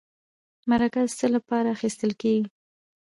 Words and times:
مرکه 0.69 1.01
د 1.05 1.09
څه 1.19 1.27
لپاره 1.35 1.67
اخیستل 1.75 2.11
کیږي؟ 2.21 2.43